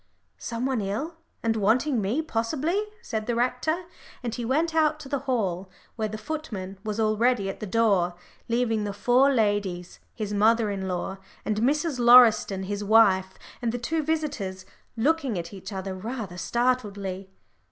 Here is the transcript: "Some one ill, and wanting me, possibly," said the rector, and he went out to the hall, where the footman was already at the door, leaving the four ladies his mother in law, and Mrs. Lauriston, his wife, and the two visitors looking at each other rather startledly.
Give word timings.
"Some 0.39 0.65
one 0.65 0.81
ill, 0.81 1.17
and 1.43 1.55
wanting 1.55 2.01
me, 2.01 2.23
possibly," 2.23 2.85
said 3.03 3.27
the 3.27 3.35
rector, 3.35 3.83
and 4.23 4.33
he 4.33 4.43
went 4.43 4.73
out 4.73 4.99
to 5.01 5.09
the 5.09 5.19
hall, 5.29 5.69
where 5.95 6.07
the 6.07 6.17
footman 6.17 6.79
was 6.83 6.99
already 6.99 7.49
at 7.51 7.59
the 7.59 7.67
door, 7.67 8.15
leaving 8.49 8.83
the 8.83 8.93
four 8.93 9.31
ladies 9.31 9.99
his 10.15 10.33
mother 10.33 10.71
in 10.71 10.87
law, 10.87 11.19
and 11.45 11.57
Mrs. 11.59 11.99
Lauriston, 11.99 12.63
his 12.63 12.83
wife, 12.83 13.35
and 13.61 13.71
the 13.71 13.77
two 13.77 14.01
visitors 14.01 14.65
looking 14.97 15.37
at 15.37 15.53
each 15.53 15.71
other 15.71 15.93
rather 15.93 16.35
startledly. 16.35 17.27